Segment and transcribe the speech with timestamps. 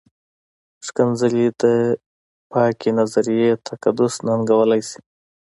[0.87, 1.63] ښکنځلې د
[2.51, 4.99] پاکې نظریې تقدس ننګولی شي.